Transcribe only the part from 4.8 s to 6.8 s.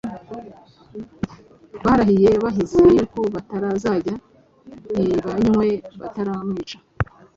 ntibanywe bataramwica;